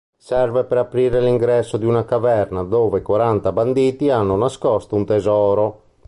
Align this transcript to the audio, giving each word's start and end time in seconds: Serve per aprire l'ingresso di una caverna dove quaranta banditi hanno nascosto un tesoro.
Serve 0.17 0.63
per 0.65 0.79
aprire 0.79 1.21
l'ingresso 1.21 1.77
di 1.77 1.85
una 1.85 2.03
caverna 2.05 2.63
dove 2.63 3.03
quaranta 3.03 3.51
banditi 3.51 4.09
hanno 4.09 4.35
nascosto 4.35 4.95
un 4.95 5.05
tesoro. 5.05 5.81